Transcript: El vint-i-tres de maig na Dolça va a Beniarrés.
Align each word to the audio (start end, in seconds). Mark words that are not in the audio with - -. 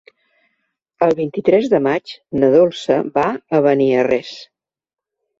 El 1.07 1.11
vint-i-tres 1.17 1.67
de 1.73 1.81
maig 1.87 2.13
na 2.43 2.49
Dolça 2.55 2.97
va 3.19 3.25
a 3.57 3.61
Beniarrés. 3.67 4.33